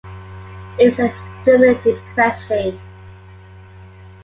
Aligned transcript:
It's 0.79 0.97
extremely 0.97 1.75
depressing. 1.75 2.81